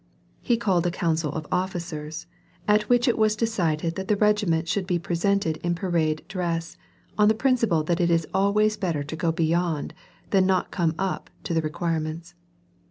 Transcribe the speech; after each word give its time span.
—lie 0.49 0.55
called 0.55 0.87
a 0.87 0.89
council 0.89 1.31
of 1.33 1.45
officers, 1.51 2.25
at 2.67 2.89
which 2.89 3.07
it 3.07 3.19
was 3.19 3.35
decided 3.35 3.93
that 3.93 4.07
the 4.07 4.15
regiment 4.15 4.67
should 4.67 4.87
be 4.87 4.97
presented 4.97 5.57
in 5.57 5.75
parade 5.75 6.25
dress, 6.27 6.75
on 7.19 7.27
the 7.27 7.35
principle 7.35 7.83
that 7.83 8.01
it 8.01 8.09
is 8.09 8.25
always 8.33 8.75
better 8.77 9.03
to 9.03 9.15
go 9.15 9.31
beyond 9.31 9.93
than 10.31 10.47
not 10.47 10.71
to 10.71 10.75
come 10.75 10.95
up 10.97 11.29
to 11.43 11.53
the 11.53 11.61
requirements. 11.61 12.33